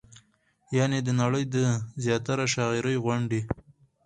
يعنې 0.77 0.99
د 1.03 1.09
نړۍ 1.21 1.43
د 1.55 1.55
زياتره 2.03 2.45
شاعرۍ 2.53 2.95
غوندې 3.03 3.41